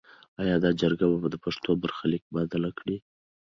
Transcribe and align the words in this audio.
ایا 0.41 0.55
دا 0.63 0.69
جرګه 0.81 1.05
به 1.21 1.27
د 1.31 1.35
پښتنو 1.43 1.71
برخلیک 1.81 2.23
بدل 2.35 2.63
کړي؟ 2.79 2.97